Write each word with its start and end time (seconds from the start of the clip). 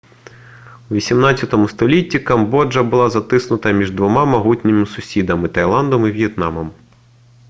у 0.89 0.93
18 0.95 1.69
столітті 1.69 2.19
камбоджа 2.19 2.83
була 2.83 3.09
затиснута 3.09 3.71
між 3.71 3.91
двома 3.91 4.25
могутніми 4.25 4.85
сусідами— 4.85 5.49
таїландом 5.49 6.05
і 6.07 6.11
в'єтнамом 6.11 6.71